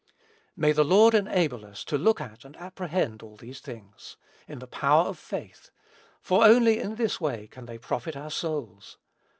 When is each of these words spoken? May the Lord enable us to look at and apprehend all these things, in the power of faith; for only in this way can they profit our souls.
May 0.55 0.71
the 0.71 0.83
Lord 0.83 1.13
enable 1.13 1.63
us 1.63 1.83
to 1.83 1.95
look 1.95 2.19
at 2.19 2.43
and 2.43 2.57
apprehend 2.57 3.21
all 3.21 3.37
these 3.37 3.59
things, 3.59 4.17
in 4.47 4.57
the 4.57 4.65
power 4.65 5.03
of 5.03 5.19
faith; 5.19 5.69
for 6.23 6.43
only 6.43 6.79
in 6.79 6.95
this 6.95 7.21
way 7.21 7.45
can 7.45 7.67
they 7.67 7.77
profit 7.77 8.15
our 8.17 8.31
souls. 8.31 8.97